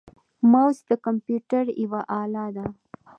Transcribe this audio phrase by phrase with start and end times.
[0.51, 2.65] موس د کمپیوټر یوه اله ده.